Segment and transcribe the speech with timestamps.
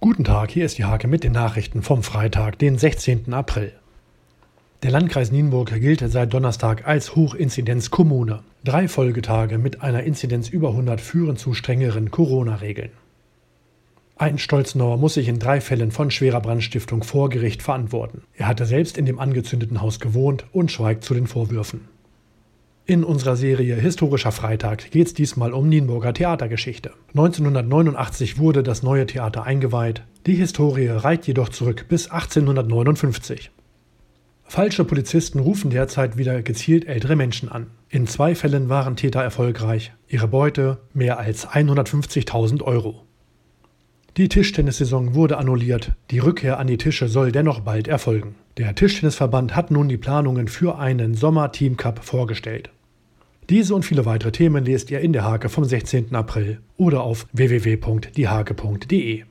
[0.00, 3.34] Guten Tag, hier ist die Hake mit den Nachrichten vom Freitag, den 16.
[3.34, 3.72] April.
[4.84, 8.44] Der Landkreis Nienburg gilt seit Donnerstag als Hochinzidenzkommune.
[8.62, 12.90] Drei Folgetage mit einer Inzidenz über 100 führen zu strengeren Corona-Regeln.
[14.16, 18.22] Ein Stolznauer muss sich in drei Fällen von schwerer Brandstiftung vor Gericht verantworten.
[18.36, 21.88] Er hatte selbst in dem angezündeten Haus gewohnt und schweigt zu den Vorwürfen.
[22.90, 26.92] In unserer Serie Historischer Freitag geht es diesmal um Nienburger Theatergeschichte.
[27.08, 30.04] 1989 wurde das neue Theater eingeweiht.
[30.24, 33.50] Die Historie reicht jedoch zurück bis 1859.
[34.44, 37.66] Falsche Polizisten rufen derzeit wieder gezielt ältere Menschen an.
[37.90, 39.92] In zwei Fällen waren Täter erfolgreich.
[40.08, 43.02] Ihre Beute mehr als 150.000 Euro.
[44.16, 45.92] Die Tischtennissaison wurde annulliert.
[46.10, 48.36] Die Rückkehr an die Tische soll dennoch bald erfolgen.
[48.56, 52.70] Der Tischtennisverband hat nun die Planungen für einen Sommer-Team-Cup vorgestellt.
[53.50, 56.14] Diese und viele weitere Themen lest ihr in der Hake vom 16.
[56.14, 59.24] April oder auf www.diehake.de.